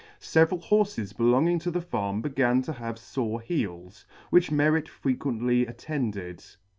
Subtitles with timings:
[0.17, 6.43] Several horfes belonging to the farm began to have fore heels, which Merret frequently attended.